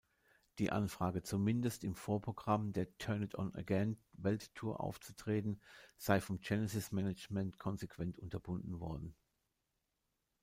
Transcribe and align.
Die 0.57 0.71
Anfrage, 0.71 1.21
zumindest 1.21 1.83
im 1.83 1.93
Vorprogramm 1.93 2.73
der 2.73 2.87
"Turn-It-On-Again"-Welttournee 2.97 4.75
aufzutreten, 4.79 5.61
sei 5.99 6.19
vom 6.19 6.39
Genesis-Management 6.41 7.59
konsequent 7.59 8.17
unterbunden 8.17 8.79
worden. 8.79 9.13